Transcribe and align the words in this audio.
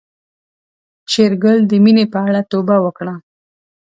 شېرګل 1.11 1.57
د 1.67 1.71
مينې 1.83 2.05
په 2.13 2.19
اړه 2.27 2.41
توبه 2.51 2.75
وکړه. 2.85 3.13